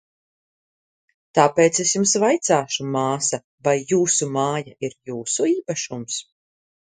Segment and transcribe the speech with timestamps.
[1.39, 6.19] Tāpēc es jums vaicāšu, māsa, vai jūsu māja ir jūsu īpašums?